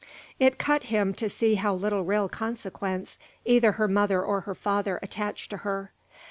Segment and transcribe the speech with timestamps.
[0.39, 4.97] It cut him to see how little real consequence either her mother or her father
[5.03, 5.91] attached to her.